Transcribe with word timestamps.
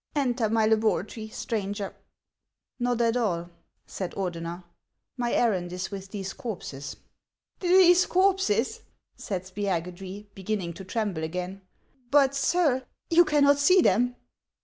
Enter 0.15 0.49
my 0.49 0.65
laboratory, 0.65 1.27
stranger."" 1.29 1.93
Xot 2.81 3.01
at 3.01 3.15
all," 3.15 3.51
said 3.85 4.13
Ordener;" 4.15 4.63
my 5.17 5.31
errand 5.31 5.71
is 5.71 5.91
with 5.91 6.09
these 6.09 6.33
corpses."" 6.33 6.95
These 7.59 8.07
corpses!" 8.07 8.81
said 9.15 9.43
Spiagudry, 9.43 10.25
beginning 10.33 10.73
to 10.73 10.83
tremble 10.83 11.21
again." 11.23 11.61
But, 12.09 12.33
sir, 12.33 12.83
you 13.11 13.23
cannot 13.25 13.59
see 13.59 13.79
them." 13.81 14.15